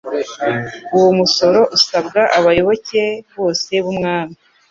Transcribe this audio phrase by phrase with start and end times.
[0.95, 3.03] uwo musoro usabwa abayoboke
[3.35, 4.35] bose b'umwami.